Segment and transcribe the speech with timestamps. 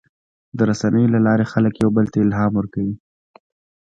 [0.57, 2.95] د رسنیو له لارې خلک یو بل ته الهام ورکوي.